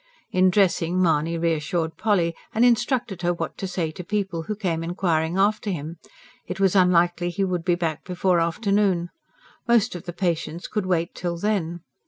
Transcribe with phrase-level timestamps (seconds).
[0.31, 4.83] In dressing, Mahony reassured Polly, and instructed her what to say to people who came
[4.83, 5.97] inquiring after him;
[6.47, 9.11] it was unlikely he would be back before afternoon.
[9.67, 11.81] Most of the patients could wait till then.